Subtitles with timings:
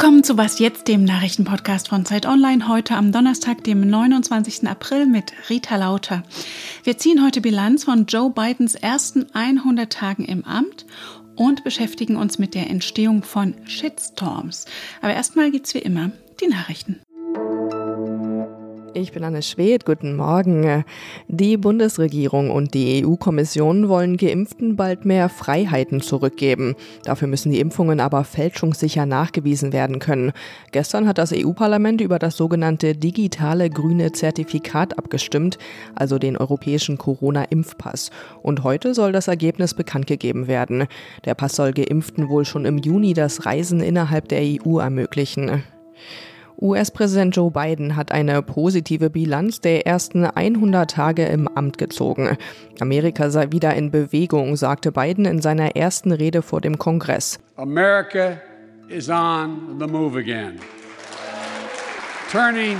[0.00, 4.66] Willkommen zu Was jetzt, dem Nachrichtenpodcast von Zeit Online, heute am Donnerstag, dem 29.
[4.66, 6.22] April mit Rita Lauter.
[6.84, 10.86] Wir ziehen heute Bilanz von Joe Bidens ersten 100 Tagen im Amt
[11.36, 14.64] und beschäftigen uns mit der Entstehung von Shitstorms.
[15.02, 17.02] Aber erstmal gibt's wie immer die Nachrichten.
[18.92, 20.84] Ich bin Anne Schwedt, guten Morgen.
[21.28, 26.74] Die Bundesregierung und die EU-Kommission wollen Geimpften bald mehr Freiheiten zurückgeben.
[27.04, 30.32] Dafür müssen die Impfungen aber fälschungssicher nachgewiesen werden können.
[30.72, 35.58] Gestern hat das EU-Parlament über das sogenannte digitale grüne Zertifikat abgestimmt,
[35.94, 38.10] also den europäischen Corona-Impfpass.
[38.42, 40.86] Und heute soll das Ergebnis bekannt gegeben werden.
[41.24, 45.62] Der Pass soll Geimpften wohl schon im Juni das Reisen innerhalb der EU ermöglichen.
[46.60, 52.36] US-Präsident Joe Biden hat eine positive Bilanz der ersten 100 Tage im Amt gezogen.
[52.80, 57.38] Amerika sei wieder in Bewegung, sagte Biden in seiner ersten Rede vor dem Kongress.
[57.56, 58.36] America
[58.88, 60.58] is on the move again.
[62.30, 62.76] Turning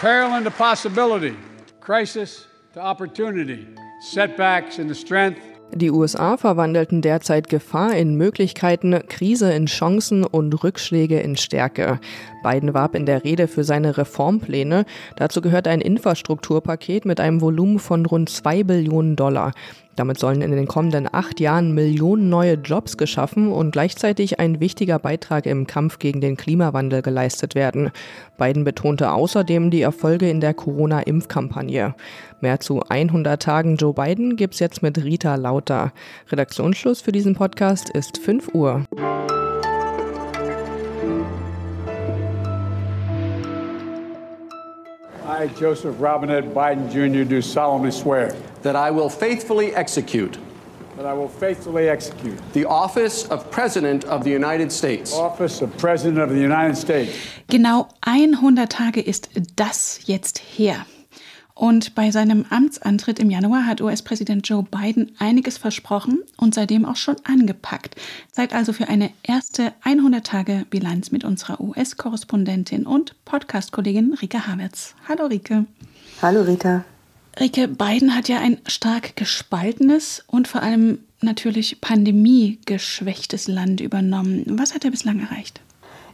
[0.00, 1.34] peril into possibility,
[1.80, 3.66] crisis to opportunity,
[4.00, 11.20] setbacks into strength die USA verwandelten derzeit Gefahr in Möglichkeiten, Krise in Chancen und Rückschläge
[11.20, 12.00] in Stärke.
[12.42, 14.84] Biden warb in der Rede für seine Reformpläne.
[15.16, 19.52] Dazu gehört ein Infrastrukturpaket mit einem Volumen von rund zwei Billionen Dollar.
[19.96, 24.98] Damit sollen in den kommenden acht Jahren Millionen neue Jobs geschaffen und gleichzeitig ein wichtiger
[24.98, 27.90] Beitrag im Kampf gegen den Klimawandel geleistet werden.
[28.38, 31.94] Biden betonte außerdem die Erfolge in der Corona-Impfkampagne.
[32.40, 35.92] Mehr zu 100 Tagen Joe Biden gibt's jetzt mit Rita Lauter.
[36.30, 38.84] Redaktionsschluss für diesen Podcast ist 5 Uhr.
[45.40, 50.36] I, Joseph Robinette Biden Jr., do solemnly swear that I will faithfully execute.
[50.98, 52.38] That I will faithfully execute.
[52.52, 55.14] The office of President of the United States.
[55.14, 57.16] Office of President of the United States.
[57.48, 60.84] Genau 100 Tage ist das jetzt her.
[61.60, 66.96] Und bei seinem Amtsantritt im Januar hat US-Präsident Joe Biden einiges versprochen und seitdem auch
[66.96, 67.96] schon angepackt.
[68.32, 74.94] Zeit also für eine erste 100-Tage-Bilanz mit unserer US-Korrespondentin und Podcast-Kollegin Rike Havertz.
[75.06, 75.66] Hallo Rike.
[76.22, 76.86] Hallo Rita.
[77.38, 84.46] Rike, Biden hat ja ein stark gespaltenes und vor allem natürlich pandemiegeschwächtes Land übernommen.
[84.46, 85.60] Was hat er bislang erreicht?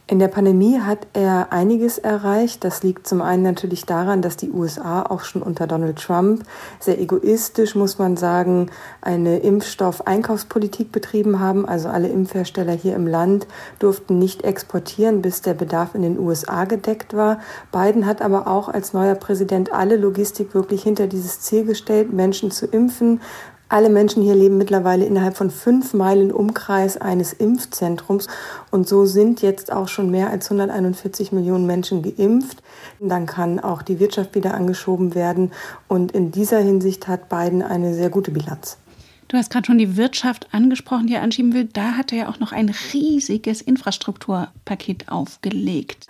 [0.09, 2.63] In der Pandemie hat er einiges erreicht.
[2.63, 6.43] Das liegt zum einen natürlich daran, dass die USA auch schon unter Donald Trump
[6.79, 11.67] sehr egoistisch, muss man sagen, eine Impfstoffeinkaufspolitik betrieben haben.
[11.67, 13.47] Also alle Impfhersteller hier im Land
[13.79, 17.41] durften nicht exportieren, bis der Bedarf in den USA gedeckt war.
[17.73, 22.49] Biden hat aber auch als neuer Präsident alle Logistik wirklich hinter dieses Ziel gestellt, Menschen
[22.49, 23.19] zu impfen,
[23.69, 28.27] alle Menschen hier leben mittlerweile innerhalb von fünf Meilen Umkreis eines Impfzentrums
[28.71, 32.63] und so sind jetzt auch schon mehr als 141 Millionen Menschen geimpft.
[32.99, 35.51] Dann kann auch die Wirtschaft wieder angeschoben werden
[35.87, 38.77] und in dieser Hinsicht hat Biden eine sehr gute Bilanz.
[39.27, 41.65] Du hast gerade schon die Wirtschaft angesprochen, die er anschieben will.
[41.65, 46.07] Da hat er ja auch noch ein riesiges Infrastrukturpaket aufgelegt.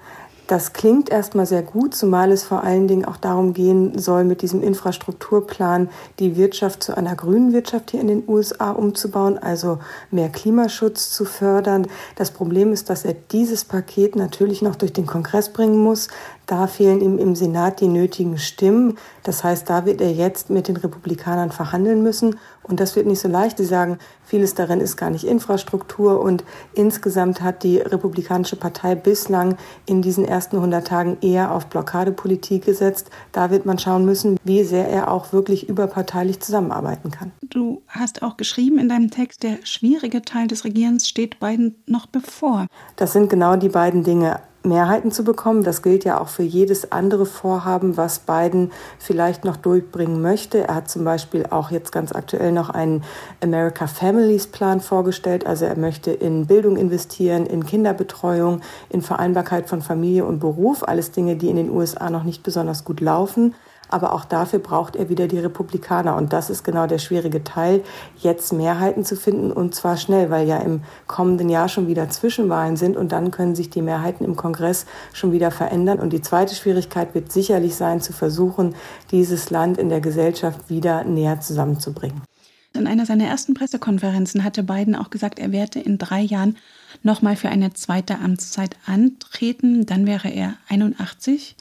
[0.48, 4.42] Das klingt erstmal sehr gut, zumal es vor allen Dingen auch darum gehen soll, mit
[4.42, 10.30] diesem Infrastrukturplan die Wirtschaft zu einer grünen Wirtschaft hier in den USA umzubauen, also mehr
[10.30, 11.88] Klimaschutz zu fördern.
[12.16, 16.08] Das Problem ist, dass er dieses Paket natürlich noch durch den Kongress bringen muss.
[16.48, 18.98] Da fehlen ihm im Senat die nötigen Stimmen.
[19.24, 22.40] Das heißt, da wird er jetzt mit den Republikanern verhandeln müssen.
[22.64, 23.58] Und das wird nicht so leicht.
[23.58, 26.22] Sie sagen, vieles darin ist gar nicht Infrastruktur.
[26.22, 32.64] Und insgesamt hat die Republikanische Partei bislang in diesen ersten 100 Tagen eher auf Blockadepolitik
[32.64, 33.10] gesetzt.
[33.34, 37.34] Da wird man schauen müssen, wie sehr er auch wirklich überparteilich zusammenarbeiten kann.
[37.42, 42.06] Du hast auch geschrieben in deinem Text, der schwierige Teil des Regierens steht beiden noch
[42.06, 42.68] bevor.
[42.96, 44.40] Das sind genau die beiden Dinge.
[44.68, 45.64] Mehrheiten zu bekommen.
[45.64, 50.68] Das gilt ja auch für jedes andere Vorhaben, was Biden vielleicht noch durchbringen möchte.
[50.68, 53.04] Er hat zum Beispiel auch jetzt ganz aktuell noch einen
[53.44, 55.46] America Families Plan vorgestellt.
[55.46, 60.88] Also er möchte in Bildung investieren, in Kinderbetreuung, in Vereinbarkeit von Familie und Beruf.
[60.88, 63.56] Alles Dinge, die in den USA noch nicht besonders gut laufen.
[63.90, 66.16] Aber auch dafür braucht er wieder die Republikaner.
[66.16, 67.84] Und das ist genau der schwierige Teil,
[68.18, 72.78] jetzt Mehrheiten zu finden und zwar schnell, weil ja im kommenden Jahr schon wieder Zwischenwahlen
[72.78, 76.00] sind und dann können sich die Mehrheiten im Kongress schon wieder verändern.
[76.00, 78.76] Und die zweite Schwierigkeit wird sicherlich sein, zu versuchen,
[79.12, 82.22] dieses Land in der Gesellschaft wieder näher zusammenzubringen.
[82.74, 86.58] In einer seiner ersten Pressekonferenzen hatte Biden auch gesagt, er werde in drei Jahren
[87.02, 89.86] nochmal für eine zweite Amtszeit antreten.
[89.86, 91.56] Dann wäre er 81.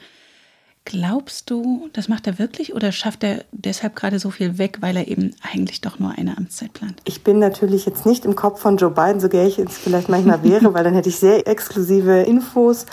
[0.86, 4.96] Glaubst du, das macht er wirklich oder schafft er deshalb gerade so viel weg, weil
[4.96, 7.00] er eben eigentlich doch nur eine Amtszeit plant?
[7.04, 10.08] Ich bin natürlich jetzt nicht im Kopf von Joe Biden, so gern ich es vielleicht
[10.08, 12.86] manchmal wäre, weil dann hätte ich sehr exklusive Infos.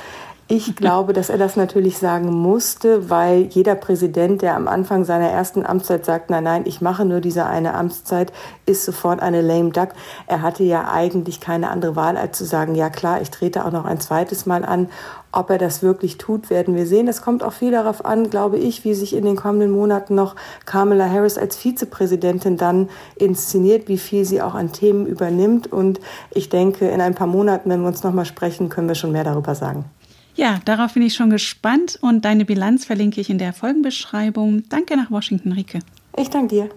[0.50, 5.30] Ich glaube, dass er das natürlich sagen musste, weil jeder Präsident, der am Anfang seiner
[5.30, 8.34] ersten Amtszeit sagt, nein, nein, ich mache nur diese eine Amtszeit,
[8.66, 9.90] ist sofort eine lame duck.
[10.28, 13.72] Er hatte ja eigentlich keine andere Wahl, als zu sagen, ja klar, ich trete auch
[13.72, 14.90] noch ein zweites Mal an.
[15.32, 17.08] Ob er das wirklich tut, werden wir sehen.
[17.08, 20.36] Es kommt auch viel darauf an, glaube ich, wie sich in den kommenden Monaten noch
[20.66, 25.72] Kamala Harris als Vizepräsidentin dann inszeniert, wie viel sie auch an Themen übernimmt.
[25.72, 26.02] Und
[26.32, 29.24] ich denke, in ein paar Monaten, wenn wir uns nochmal sprechen, können wir schon mehr
[29.24, 29.86] darüber sagen.
[30.36, 34.64] Ja, darauf bin ich schon gespannt und deine Bilanz verlinke ich in der Folgenbeschreibung.
[34.68, 35.80] Danke nach Washington, Rike.
[36.18, 36.70] Ich danke dir.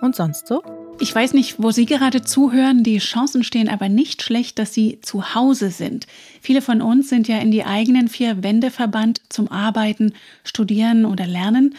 [0.00, 0.62] Und sonst so?
[0.98, 2.82] Ich weiß nicht, wo Sie gerade zuhören.
[2.82, 6.06] Die Chancen stehen aber nicht schlecht, dass Sie zu Hause sind.
[6.42, 10.12] Viele von uns sind ja in die eigenen vier Wände verbannt zum Arbeiten,
[10.44, 11.76] Studieren oder Lernen.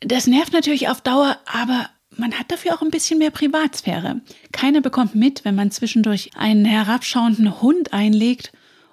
[0.00, 4.20] Das nervt natürlich auf Dauer, aber man hat dafür auch ein bisschen mehr Privatsphäre.
[4.52, 8.52] Keiner bekommt mit, wenn man zwischendurch einen herabschauenden Hund einlegt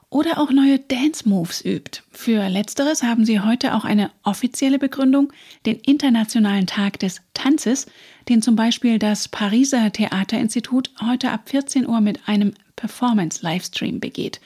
[0.09, 2.01] oder auch neue Dance-Moves übt.
[2.11, 5.31] Für letzteres haben sie heute auch eine offizielle Begründung,
[5.65, 7.85] den Internationalen Tag des Tanzes,
[8.27, 14.39] den zum Beispiel das Pariser Theaterinstitut heute ab 14 Uhr mit einem Performance-Livestream begeht.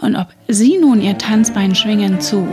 [0.00, 2.46] Und ob Sie nun Ihr Tanzbein schwingen zu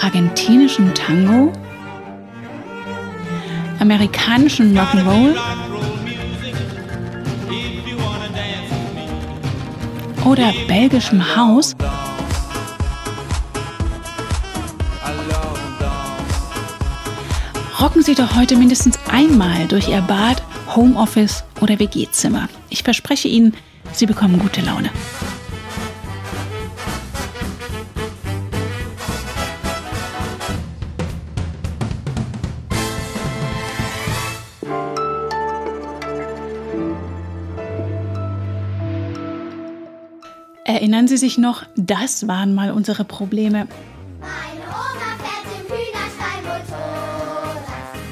[0.00, 1.52] argentinischen Tango
[3.82, 5.34] amerikanischen Rock'n'Roll
[10.24, 11.74] oder belgischem Haus
[17.80, 20.44] rocken Sie doch heute mindestens einmal durch Ihr Bad,
[20.76, 22.48] Homeoffice oder WG-Zimmer.
[22.70, 23.52] Ich verspreche Ihnen,
[23.92, 24.90] Sie bekommen gute Laune.
[40.72, 43.68] Erinnern Sie sich noch, das waren mal unsere Probleme.
[44.20, 47.60] Meine Oma fährt im Hühnerstall Motorrad,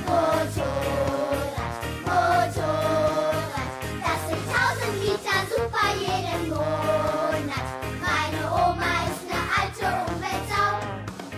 [0.05, 3.65] Motorrad, Motorrad.
[4.05, 7.65] Das sind 1000 Liter super jeden Monat.
[7.99, 10.69] Meine Oma ist eine alte Umweltsau.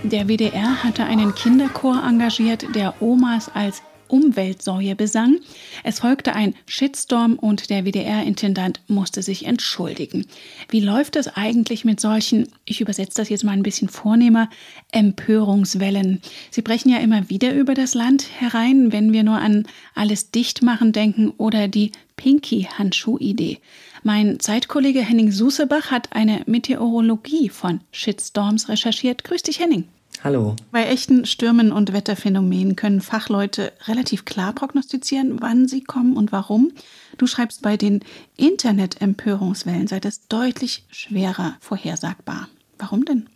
[0.02, 3.80] Der WDR hatte einen Kinderchor engagiert, der Omas als
[4.12, 5.38] Umweltsäue besang.
[5.84, 10.26] Es folgte ein Shitstorm und der WDR-Intendant musste sich entschuldigen.
[10.68, 14.50] Wie läuft es eigentlich mit solchen, ich übersetze das jetzt mal ein bisschen vornehmer,
[14.92, 16.20] Empörungswellen?
[16.50, 20.92] Sie brechen ja immer wieder über das Land herein, wenn wir nur an alles Dichtmachen
[20.92, 23.60] denken oder die Pinky-Handschuh-Idee.
[24.02, 29.24] Mein Zeitkollege Henning Susebach hat eine Meteorologie von Shitstorms recherchiert.
[29.24, 29.88] Grüß dich, Henning.
[30.24, 30.54] Hallo.
[30.70, 36.70] Bei echten Stürmen und Wetterphänomenen können Fachleute relativ klar prognostizieren, wann sie kommen und warum.
[37.18, 38.04] Du schreibst, bei den
[38.36, 42.48] Internet-Empörungswellen sei das deutlich schwerer vorhersagbar.
[42.78, 43.28] Warum denn?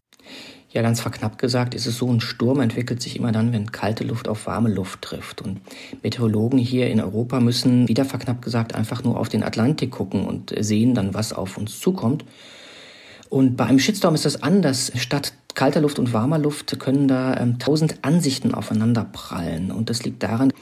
[0.71, 4.05] Ja, ganz verknappt gesagt ist es so, ein Sturm entwickelt sich immer dann, wenn kalte
[4.05, 5.43] Luft auf warme Luft trifft.
[5.43, 5.61] Und
[6.05, 10.55] Meteorologen hier in Europa müssen, wieder verknappt gesagt, einfach nur auf den Atlantik gucken und
[10.61, 12.25] sehen dann, was auf uns zukommt.
[13.29, 14.93] Und bei einem Shitstorm ist das anders.
[14.97, 19.73] Statt kalter Luft und warmer Luft können da ähm, tausend Ansichten aufeinander prallen.
[19.73, 20.53] Und das liegt daran,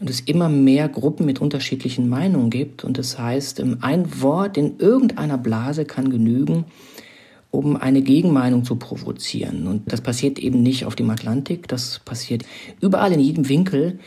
[0.00, 2.84] dass es immer mehr Gruppen mit unterschiedlichen Meinungen gibt.
[2.84, 6.64] Und das heißt, ähm, ein Wort in irgendeiner Blase kann genügen,
[7.50, 9.66] um eine Gegenmeinung zu provozieren.
[9.66, 12.44] Und das passiert eben nicht auf dem Atlantik, das passiert
[12.80, 13.98] überall in jedem Winkel.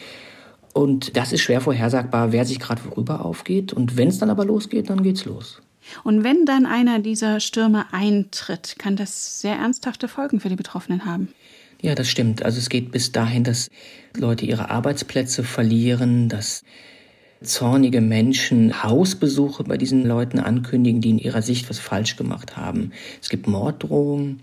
[0.73, 3.73] Und das ist schwer vorhersagbar, wer sich gerade worüber aufgeht.
[3.73, 5.61] Und wenn es dann aber losgeht, dann geht's los.
[6.03, 11.05] Und wenn dann einer dieser Stürme eintritt, kann das sehr ernsthafte Folgen für die Betroffenen
[11.05, 11.29] haben.
[11.81, 12.43] Ja, das stimmt.
[12.43, 13.69] Also es geht bis dahin, dass
[14.15, 16.63] Leute ihre Arbeitsplätze verlieren, dass
[17.41, 22.91] zornige Menschen Hausbesuche bei diesen Leuten ankündigen, die in ihrer Sicht was falsch gemacht haben.
[23.19, 24.41] Es gibt Morddrohungen.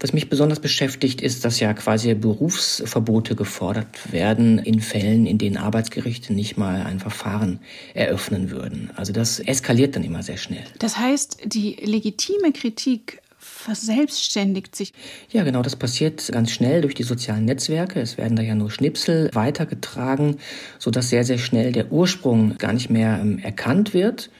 [0.00, 5.56] Was mich besonders beschäftigt, ist, dass ja quasi Berufsverbote gefordert werden in Fällen, in denen
[5.56, 7.60] Arbeitsgerichte nicht mal ein Verfahren
[7.94, 8.90] eröffnen würden.
[8.96, 10.64] Also das eskaliert dann immer sehr schnell.
[10.78, 14.92] Das heißt, die legitime Kritik verselbstständigt sich.
[15.30, 18.00] Ja, genau, das passiert ganz schnell durch die sozialen Netzwerke.
[18.00, 20.36] Es werden da ja nur Schnipsel weitergetragen,
[20.78, 24.30] sodass sehr, sehr schnell der Ursprung gar nicht mehr ähm, erkannt wird.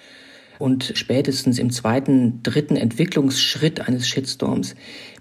[0.58, 4.74] Und spätestens im zweiten, dritten Entwicklungsschritt eines Shitstorms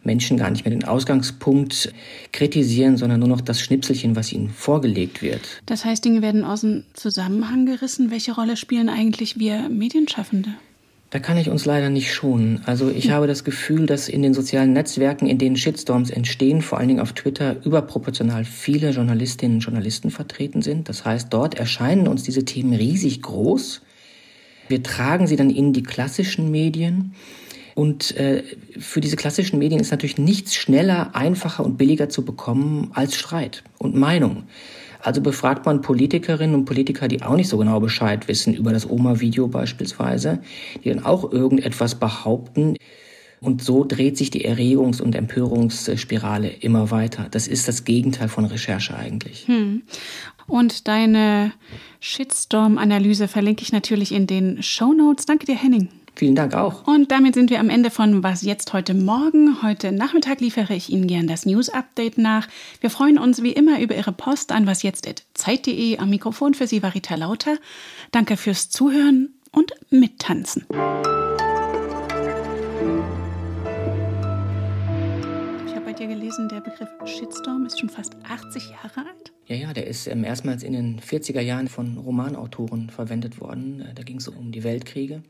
[0.03, 1.91] Menschen gar nicht mehr den Ausgangspunkt
[2.31, 5.41] kritisieren, sondern nur noch das Schnipselchen, was ihnen vorgelegt wird.
[5.65, 8.11] Das heißt, Dinge werden aus dem Zusammenhang gerissen.
[8.11, 10.51] Welche Rolle spielen eigentlich wir Medienschaffende?
[11.11, 12.61] Da kann ich uns leider nicht schonen.
[12.65, 16.77] Also ich habe das Gefühl, dass in den sozialen Netzwerken, in denen Shitstorms entstehen, vor
[16.77, 20.89] allen Dingen auf Twitter, überproportional viele Journalistinnen und Journalisten vertreten sind.
[20.89, 23.81] Das heißt, dort erscheinen uns diese Themen riesig groß.
[24.67, 27.13] Wir tragen sie dann in die klassischen Medien.
[27.75, 28.43] Und äh,
[28.79, 33.63] für diese klassischen Medien ist natürlich nichts schneller, einfacher und billiger zu bekommen als Streit
[33.77, 34.43] und Meinung.
[35.01, 38.89] Also befragt man Politikerinnen und Politiker, die auch nicht so genau Bescheid wissen über das
[38.89, 40.39] Oma-Video beispielsweise,
[40.83, 42.75] die dann auch irgendetwas behaupten.
[43.39, 47.27] Und so dreht sich die Erregungs- und Empörungsspirale immer weiter.
[47.29, 49.47] Das ist das Gegenteil von Recherche eigentlich.
[49.47, 49.83] Hm.
[50.47, 51.51] Und deine
[51.99, 55.25] Shitstorm-Analyse verlinke ich natürlich in den Show Notes.
[55.25, 55.89] Danke dir, Henning.
[56.15, 56.87] Vielen Dank auch.
[56.87, 59.61] Und damit sind wir am Ende von Was jetzt heute Morgen.
[59.61, 62.47] Heute Nachmittag liefere ich Ihnen gern das News Update nach.
[62.79, 65.97] Wir freuen uns wie immer über Ihre Post an wasjetzt.zeit.de.
[65.97, 67.57] Am Mikrofon für Sie war Rita Lauter.
[68.11, 70.65] Danke fürs Zuhören und Mittanzen.
[75.67, 79.14] Ich habe bei dir gelesen, der Begriff Shitstorm ist schon fast 80 Jahre alt.
[79.47, 83.87] Ja, ja, der ist ähm, erstmals in den 40er Jahren von Romanautoren verwendet worden.
[83.93, 85.21] Da ging es um die Weltkriege.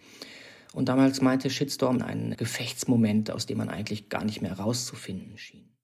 [0.73, 5.74] Und damals meinte Shitstorm einen Gefechtsmoment, aus dem man eigentlich gar nicht mehr rauszufinden schien.